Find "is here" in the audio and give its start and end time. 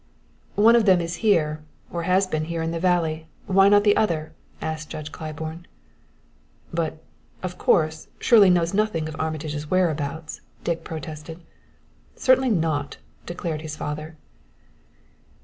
0.99-1.61